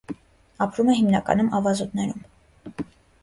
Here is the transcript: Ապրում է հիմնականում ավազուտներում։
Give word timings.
Ապրում 0.65 0.87
է 0.93 0.95
հիմնականում 0.99 1.51
ավազուտներում։ 1.59 2.83